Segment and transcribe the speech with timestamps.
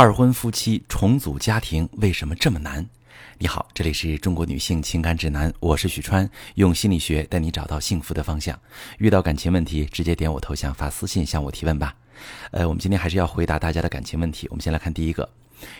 [0.00, 2.86] 二婚夫妻重组家庭为什么这么难？
[3.36, 8.56] 你好，这里是中国女性情感指南，我是许川，用心理学带你找到幸福的方向。
[8.98, 11.96] 遇到感情问题，直接点我头像发私信向我提问吧。
[12.52, 14.46] 呃，我们今天还是要回答大家的感情问题。
[14.50, 15.28] 我们先来看第一个，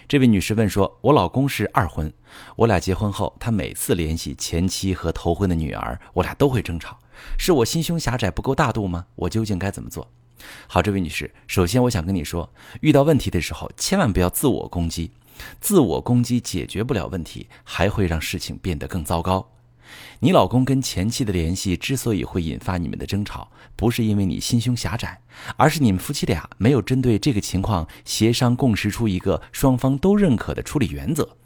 [0.09, 2.13] 这位女士问说：“我老公是二婚，
[2.57, 6.99] 我俩结婚后，他每次联系前妻和头婚的女儿，我俩都会争吵，
[7.39, 9.07] 是我心胸狭窄不够大度吗？
[9.15, 10.11] 我究竟该怎么做？”
[10.67, 15.11] 好，这位女士，首先我想跟你说，遇到问题的时候，千万不要自我攻击，
[15.61, 19.51] 自我攻击解决不了问题，还会让事情变得更糟糕。
[20.21, 25.21] 你老公跟前妻的联系之所以会引发你们的争吵，不是因为你心胸狭窄，
[25.57, 31.37] 而是你们夫妻俩没有针对这个情况协商共识出一个双方都认可的处理原则。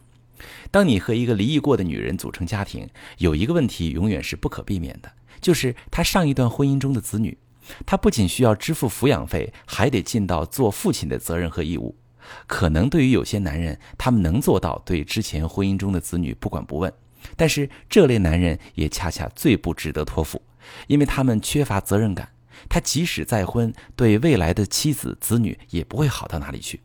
[0.73, 2.89] 当你和一个离异过的女人组成家庭，
[3.19, 7.39] 有一个问题永远是不可避免的，就是她上一段婚姻中的子女。
[7.87, 11.97] 他不仅需要支付抚养费，还得尽到做父亲的责任和义务。
[12.47, 16.93] 可能对于有些男人，他们能做到对之前婚姻中的子女不管不问，
[17.37, 20.41] 但是这类男人也恰恰最不值得托付，
[20.87, 22.29] 因为他们缺乏责任感。
[22.69, 26.81] 他即使再婚，对未来的妻子子女也不会好到哪里去。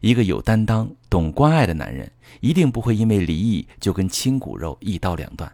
[0.00, 5.50] 一个有担当、懂关爱的男人，一定不会因为离异就跟亲骨肉一刀两断。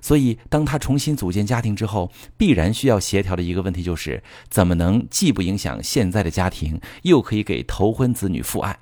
[0.00, 8.78] 所以，当他重新组建家庭之后，必然需要协调的一个问题就是，怎么能既不影响现在的家庭，又可以给头婚子女父爱。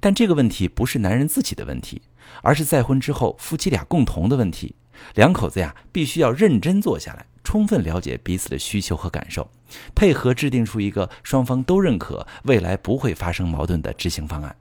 [0.00, 2.02] 但这个问题不是男人自己的问题，
[2.42, 4.74] 而是再婚之后夫妻俩共同的问题。
[5.14, 9.50] 两口子呀，必须要认真坐下来，充分了解彼此的需求和感受，
[9.94, 14.54] 配合制定出一个双方都认可、未来不会发生矛盾的执行方案。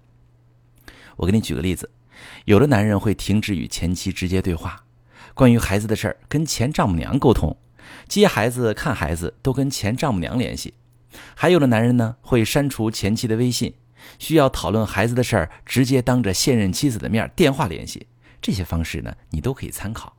[1.17, 1.89] 我给你举个例子，
[2.45, 4.85] 有的男人会停止与前妻直接对话。
[5.39, 7.55] 关于孩子的事儿，跟前丈母娘沟通，
[8.09, 10.73] 接孩子、看孩子都跟前丈母娘联系。
[11.33, 13.73] 还有的男人呢，会删除前妻的微信，
[14.17, 18.07] 需要讨论孩子的事儿，直接当着现任妻子的面电话联系。
[18.41, 20.17] 这些方式呢，你都可以参考。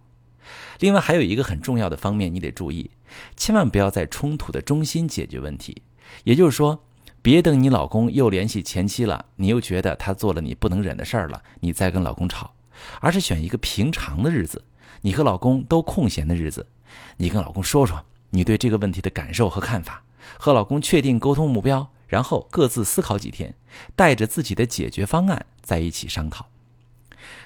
[0.78, 2.90] 另外，还有一个很重要的方面，你得注意，
[3.36, 5.82] 千万不要在冲突的中心解决问题。
[6.24, 6.82] 也就是说，
[7.20, 12.54] 别等你老公又联系前妻了，你又觉得他做了你不能忍的事儿了，你再跟老公吵，
[13.02, 14.64] 而是选一个平常的日子。
[15.02, 16.66] 你和老公都空闲的日子，
[17.16, 20.02] 你跟老公说说你对这个问题的感受和看法，
[20.38, 23.54] 和老公确定沟通目标，然后各自思考几天，
[23.96, 26.46] 带着自己的解决方案在一起商讨。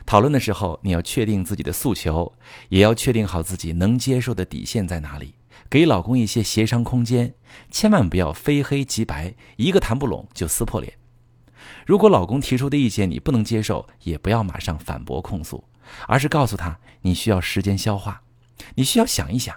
[0.07, 2.33] 讨论的时候，你要确定自己的诉求，
[2.69, 5.35] 也要确定好自己能接受的底线在哪里，
[5.71, 7.35] 给老公一些协商空间，
[7.71, 10.95] 千万不要非黑即白，一个谈不拢就撕破脸。
[11.87, 15.65] 如果老公提出的意见你不能接受，也不要马上反驳控诉。
[16.07, 18.23] 而是告诉他，你需要时间消化，
[18.75, 19.55] 你需要想一想，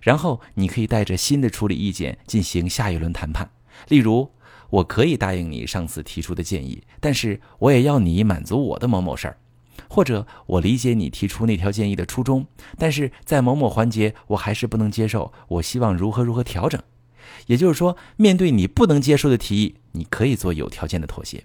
[0.00, 3.50] 然后你可以带着新的处理意见进行下一轮谈判。
[3.88, 4.32] 例如，
[4.70, 9.38] 我可以答应你上次提出的建议，但是我也要你满足我的某某事儿。
[9.88, 12.46] 或者，我理解你提出那条建议的初衷，
[12.78, 16.80] 但是在某某环节我还是不能接受，我希望如何如何调整。
[17.46, 21.42] 也就是说，面对你不能接受的提议，你可以做有条件的妥协。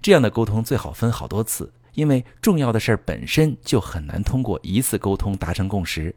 [0.00, 1.72] 这样的沟通最好分好多次。
[1.96, 6.14] 因为重要的事儿本身就很难通过一次沟通达成共识，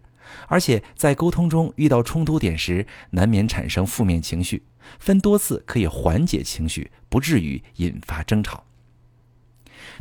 [0.48, 4.64] 而且在沟通中遇到冲突点时，难免产生负面情绪。
[5.00, 8.66] 分多次可以缓解情绪，不至于引发争吵。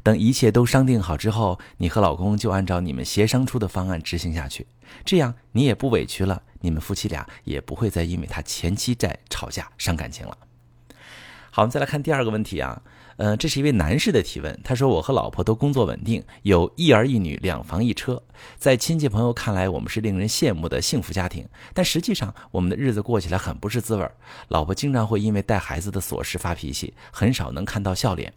[0.02, 4.66] 等一切都商定好之后，你和老公就按照你们协商出的方案执行下去，
[5.04, 10.36] 这样你也不委屈了，你们夫妻俩也不会再因为他前妻债吵架伤感情了。
[11.50, 12.82] 好，我们再来看第二个问题啊。
[13.18, 14.56] 呃，这是一位男士的提问。
[14.62, 18.22] 他说：“我和老婆都工作稳定，有一儿一女，两房一车。
[18.56, 21.44] 在亲戚朋友看来，我们是令人羡慕的幸福家庭。
[21.74, 24.08] 但实际上，我们的日子过起来很不是滋味。
[24.46, 28.32] 老婆经常会因为带孩子的琐事发脾气，很少能看到笑脸。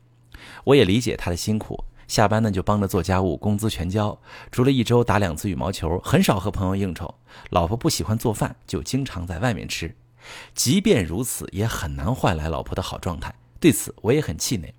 [0.63, 4.17] 我也理解她的辛苦，下班呢就帮着做家务，工资全交。
[4.51, 7.13] 除了一周打两次羽毛球，很少和朋友应酬。
[7.51, 9.95] 老婆不喜欢做饭，就经常在外面吃。
[10.55, 14.73] 即便如此，也很难换来老婆的好状态。”对此我也很气馁，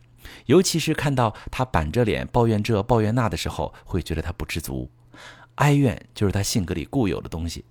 [0.46, 4.90] 尤其是看到他板着脸抱怨这抱怨那的时候，会觉得他不知足。
[5.54, 7.64] 哀怨就是他性格里固有的东西。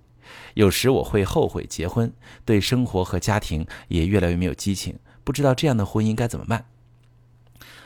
[0.53, 2.13] 有时我会后悔结婚，
[2.45, 6.65] 对生活和家庭也越来越没有激情，不知道这样的婚姻该怎么办。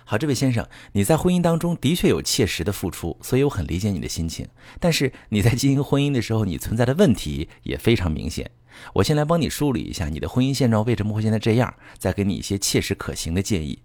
[0.03, 4.47] 好，这位先生，你在婚姻当中的确有切实的付出，所以我很理解你的心情。
[4.79, 8.51] 但是你在经营婚姻的时候，你存在的问题也非常明显。
[8.93, 13.79] 我先来帮你梳理一下你的婚姻现状为什么会现在这样，再给你一些切实可行的建议。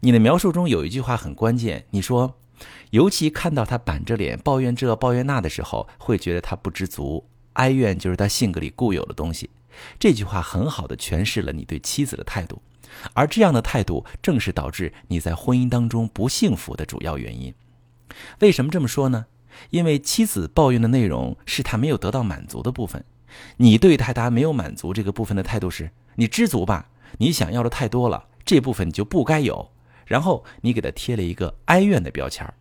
[0.00, 2.34] 你的描述中有一句话很关键，你说，
[2.90, 7.24] 尤其看到他板着脸抱怨这抱怨那的时候，会觉得他不知足，
[7.54, 9.48] 哀怨就是他性格里固有的东西。
[9.98, 12.60] 这句话很好的诠释了你对妻子的态度。
[13.14, 17.54] 而这样的态度正是导致你在婚姻当中不幸福的主要原因。
[18.40, 19.24] 为什么这么说呢？
[19.70, 23.02] 因为妻子抱怨的内容是他没有得到满足的部分，
[23.56, 26.88] 你对待她没有满足这个部分的态度是：你知足吧，
[27.18, 29.70] 你想要的太多了，这部分你就不该有。
[30.04, 32.52] 然后你给他贴了一个哀怨的标签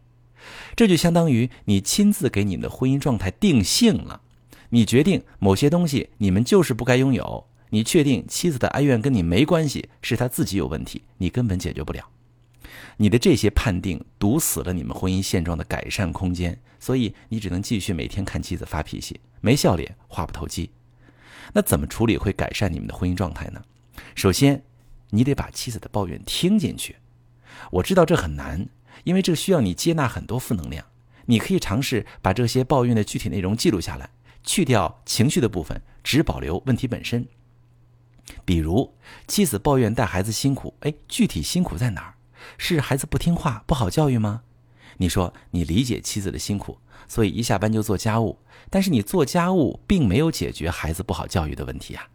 [0.76, 4.22] 这就相当于你亲自给你的婚姻状态定性了。
[4.70, 12.06] 你决定某些东西你们就是不该拥有，你确定妻子的哀怨跟你没关系，是她自己有问题，你根本解决不了。
[13.02, 20.70] 你的这些判定堵死了你们婚姻现状的改善空间，所以你只能继续每天看妻子发脾气，没笑脸，话不投机。
[21.52, 23.64] 那怎么处理会改善你们的婚姻状态呢？
[24.14, 24.62] 首先，
[25.10, 26.98] 你得把妻子的抱怨听进去。
[27.72, 28.70] 我知道这很难，
[29.04, 30.86] 因为这需要你接纳很多负能量。
[31.26, 34.12] 你可以尝试把这些抱怨的具体内容记录下来，
[34.44, 37.28] 去掉情绪的部分，只保留问题本身。
[38.46, 38.94] 比如，
[39.28, 42.14] 妻子抱怨带孩子辛苦，哎，具体辛苦在哪儿？
[42.58, 44.42] 是孩子不听话、不好教育吗？
[44.98, 46.78] 你说你理解妻子的辛苦，
[47.08, 48.38] 所以一下班就做家务，
[48.70, 52.08] 但是你做家务并没有解决孩子不好教育的问题啊。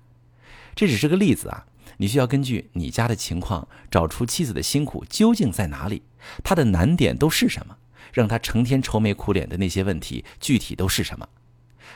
[0.74, 6.02] 这只是个例子啊，你需要根据你家的情况找出妻子的辛苦究竟在哪里，
[6.44, 7.78] 她的难点都是什么，
[8.12, 11.28] 让她成天愁眉苦脸的那些问题具体都是什么。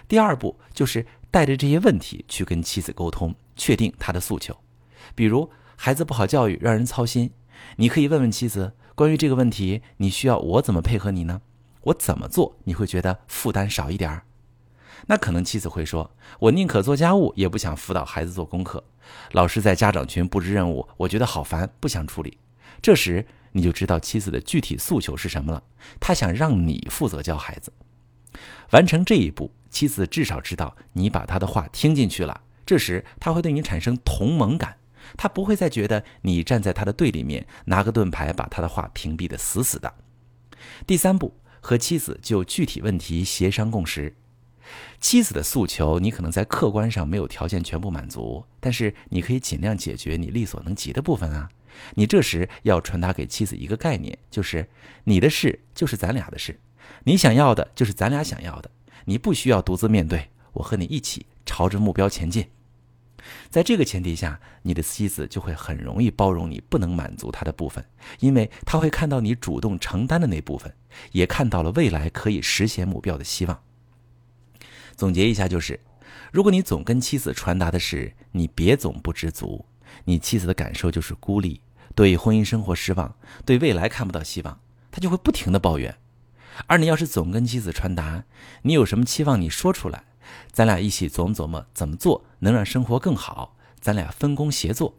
[0.09, 4.57] 第二步就是带着这些问题去跟妻子沟通，确定她的诉求，
[5.15, 7.31] 比如孩子不好教育，让人操心。
[7.77, 11.43] 你可以问问妻子关于这个问题，你需要我怎么配合你呢？
[11.85, 14.25] 我怎么做你会觉得负担少一点儿？
[15.07, 16.11] 那可能妻子会说
[16.41, 18.85] ：“我宁可做家务，也不想辅导孩子做功课。
[19.33, 22.37] 老师在家长群布置任务，我觉得好烦，不想处理。”
[22.83, 25.63] 这时你就知道妻子的具体诉求是什么了。
[25.99, 27.73] 她想让你负责教孩子，
[28.73, 32.43] 完成这一步，妻子至少知道你把她的话听进去了。
[32.67, 34.77] 这时她会对你产生同盟感。
[35.17, 39.95] 他不会再觉得你站在他的对立面，拿个盾牌把他的话屏蔽的死死的。
[40.87, 44.17] 第三步，和妻子就具体问题协商共识。
[45.01, 51.51] 妻子的诉求，你可能在客观上没有条件全部满足，但是你可以尽量解决你力所能及的部分啊。
[51.95, 54.69] 你这时要传达给妻子一个概念，就是
[55.05, 56.61] 你的事就是咱俩的事，
[57.05, 58.71] 你想要的就是咱俩想要的，
[59.07, 62.49] 你不需要独自面对，我和你一起朝着目标前进。
[63.49, 67.85] 在这个前提下，你的妻子就会很容易包容你不能满足她的部分，
[68.19, 70.75] 因为她会看到你主动承担的那部分，
[71.13, 73.63] 也看到了未来可以实现目标的希望。
[74.97, 75.81] 总结一下就是，
[76.33, 79.65] 如果你总跟妻子传达的是你别总不知足，
[80.05, 81.61] 你妻子的感受就是孤立，
[81.95, 85.97] 对婚姻生活失望，对未来看不到希望，她就会不停的抱怨。
[86.67, 88.25] 而你要是总跟妻子传达
[88.63, 90.05] 你有什么期望，你说出来。
[90.53, 94.95] 咱俩一起琢磨琢磨怎么做能让生活更好，咱俩分工协作。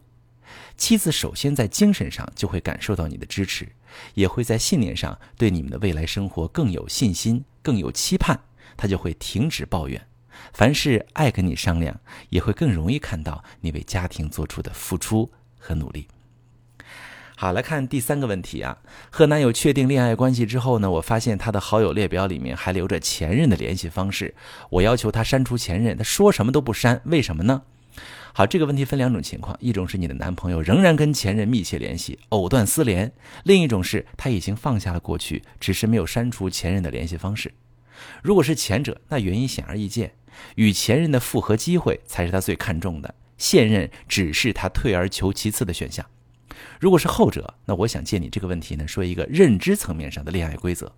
[0.76, 3.68] 妻子首先在精神上就会感受到你的支持，
[4.14, 8.38] 也会在信念上对你们的未来生活更有信心、更有期盼，
[8.76, 10.06] 她就会停止抱怨，
[10.52, 11.98] 凡事爱跟你商量，
[12.28, 16.08] 也会更容易看到你为家庭做出的付出和努力。
[17.42, 18.78] 好，来看第三个问题啊。
[19.10, 24.32] 和男友确定恋爱关系之后呢，我发现他的好友列表里面还留着前任的联系方式。
[24.70, 27.62] 我要求他删除前任，他说什么都不删，为什么呢？
[28.32, 33.08] 好，这个问题分两种情况：一种是你的男朋友仍然跟前任密切联系，藕断丝连；
[33.42, 37.52] 另一种是他已经放下了过去，只是没有删除前任的联系方式。
[38.22, 40.12] 如果是前者，那原因显而易见，
[40.54, 46.06] 与前任的复合机会才是他最看重的，现任只是他退而求其次的选项。
[46.80, 50.92] 如果是后者，那我想借你这个问题呢，说一个认知层面上的恋爱规则。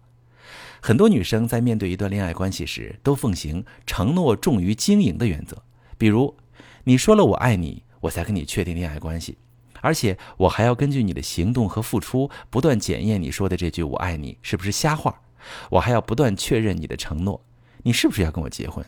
[0.80, 5.62] 很多女生在面对一段恋爱关系时，都奉行承诺重于经营的原则。
[5.96, 6.36] 比如，
[6.84, 9.38] 你说了我爱你，我才跟你确定恋爱关系，
[9.80, 15.22] 而且我还要根据你的行动和付出，不断检验你说的这句我爱你是不是瞎话。
[15.70, 17.42] 我还要不断确认你的承诺，
[17.82, 18.84] 你是不是要跟我结婚？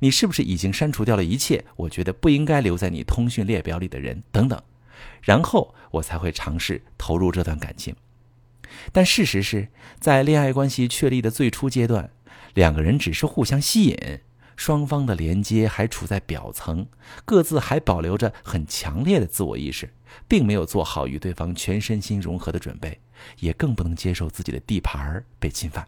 [0.00, 4.22] 你是不是已经删除掉了一切我觉得不应该留在你通讯列表里的人？
[4.30, 4.62] 等等。
[5.22, 7.94] 然后我才会尝试投入这段感情，
[8.92, 12.10] 但事实是在恋爱关系确立的最初阶段，
[12.54, 14.20] 两个人只是互相吸引，
[14.56, 16.86] 双方的连接还处在表层，
[17.24, 19.92] 各自还保留着很强烈的自我意识，
[20.26, 23.00] 并没有做好与对方全身心融合的准备，
[23.40, 25.86] 也更不能接受自己的地盘被侵犯。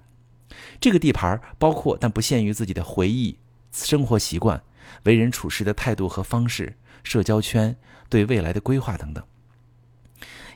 [0.81, 3.39] 这个地盘包括但不限于自己的回忆、
[3.73, 4.63] 生活习惯、
[5.05, 7.77] 为人处事的态度和方式、社交圈。
[8.11, 9.23] 对未来的规划等等，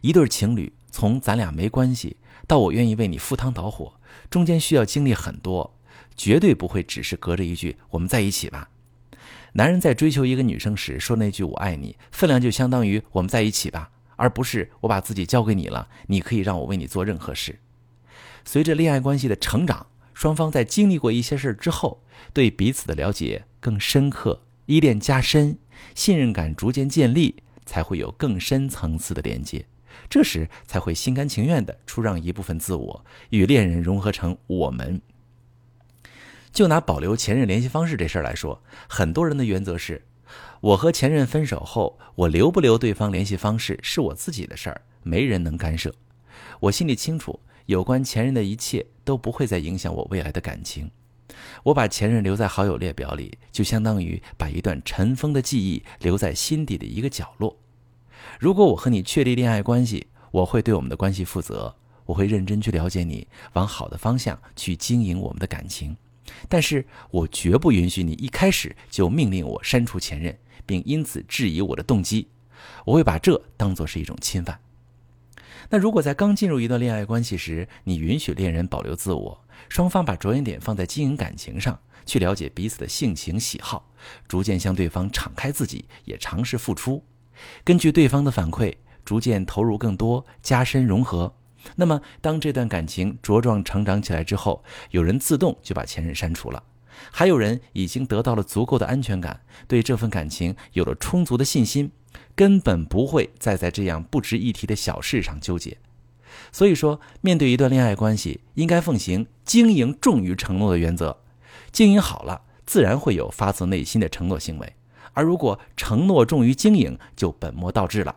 [0.01, 2.17] 一对情侣从咱俩没关系
[2.49, 3.95] 到我愿意为你赴汤蹈火，
[4.29, 5.79] 中间需要经历很多，
[6.17, 8.71] 绝对不会只是隔着一句“我们在一起吧”。
[9.55, 17.61] 男人在追求一个女生时说那句“我爱你”，分量就相当于“我们在一起吧”，而不是我把自己交给你了，你可以让我为你做任何事。
[18.45, 25.57] 随着恋爱关系的成长，双方在经历过一些事之后，对彼此的了解更深刻，依恋加深，
[25.95, 29.67] 信任感逐渐建立，才会有更深层次的连接。
[30.11, 35.01] 这时才会心甘情愿地出让一部分自我，与恋人融合成我们。
[36.53, 40.03] 就拿保留前任联系方式这事儿来说，很多人的原则是：
[40.61, 45.95] 我和前任分手后，我留不留对方联系方式是我自己的事儿，没人能干涉。
[46.61, 50.91] 我心里清楚，有关前任的一切都不会再影响我未来的感情。
[51.65, 57.57] 我把前任留在好友列表里，就相当于把一段尘封的记忆留在心底的一个角落。
[58.39, 61.75] 如果我和你确立恋爱关系，我会对我们的关系负责，
[62.07, 65.97] 我会认真去了解你，往好的方向去经营我们的感情。
[66.49, 72.29] 但是我绝不允许你一开始就命令我删除前任，并因此质疑我的动机。
[72.85, 74.59] 我会把这当作是一种侵犯。
[75.71, 83.91] 那如果在刚进入一段恋爱关系时，你允许恋人保留自我，双方把着眼点放在经营感情上，去了解彼此的性情喜好，
[84.29, 87.03] 逐渐向对方敞开自己，也尝试付出，
[87.65, 91.35] 根据对方的反馈，逐渐投入更多，加深融合。
[91.77, 96.63] 那么，当这段感情茁壮成长起来之后，有人自动就把前任删除了，
[97.11, 101.91] 还有人已经得到了足够的安全感，对这份感情有了充足的信心，
[102.35, 105.79] 根本不会再在这样不值一提的小事上纠结。
[106.51, 111.19] 所以说，面对一段恋爱关系，应该奉行经营重于承诺的原则。
[111.71, 114.67] 经营好了，自然会有发自内心的承诺行为；
[115.13, 118.17] 而如果承诺重于经营，就本末倒置了。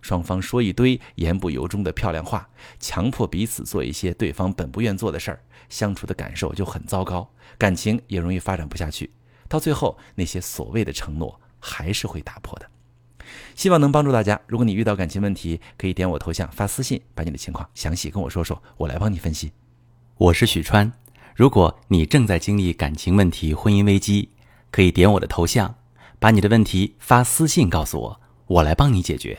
[0.00, 9.10] 双方说一堆言不由衷的漂亮话，强迫彼此做一些对方本不愿做的事儿，相处的感受就很糟糕，感情也容易发展不下去。
[9.48, 12.66] 到最后，那些所谓的承诺还是会打破的。
[13.54, 14.40] 希望能帮助大家。
[14.46, 19.52] 如果你遇到感情问题，可以点我头像发私信，把你的情况详细跟我说说，我来帮你分析。
[20.16, 20.90] 我是许川。
[21.34, 24.30] 如果你正在经历感情问题、婚姻危机，
[24.70, 25.74] 可以点我的头像，
[26.18, 29.38] 把你的问题发私信告诉我，我来帮你解决。